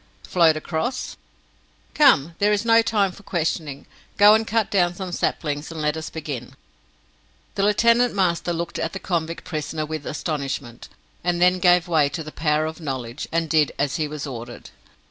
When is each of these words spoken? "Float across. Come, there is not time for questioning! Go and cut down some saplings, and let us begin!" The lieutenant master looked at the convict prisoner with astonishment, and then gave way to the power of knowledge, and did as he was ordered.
"Float 0.23 0.57
across. 0.57 1.15
Come, 1.93 2.33
there 2.39 2.51
is 2.51 2.65
not 2.65 2.87
time 2.87 3.11
for 3.11 3.21
questioning! 3.21 3.85
Go 4.17 4.33
and 4.33 4.47
cut 4.47 4.71
down 4.71 4.95
some 4.95 5.11
saplings, 5.11 5.71
and 5.71 5.79
let 5.79 5.95
us 5.95 6.09
begin!" 6.09 6.55
The 7.53 7.61
lieutenant 7.61 8.15
master 8.15 8.51
looked 8.51 8.79
at 8.79 8.93
the 8.93 8.99
convict 8.99 9.43
prisoner 9.43 9.85
with 9.85 10.07
astonishment, 10.07 10.89
and 11.23 11.39
then 11.39 11.59
gave 11.59 11.87
way 11.87 12.09
to 12.09 12.23
the 12.23 12.31
power 12.31 12.65
of 12.65 12.81
knowledge, 12.81 13.27
and 13.31 13.47
did 13.47 13.73
as 13.77 13.97
he 13.97 14.07
was 14.07 14.25
ordered. 14.25 14.71